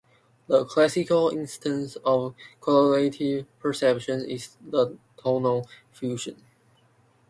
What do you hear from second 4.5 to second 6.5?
the tonal fusion.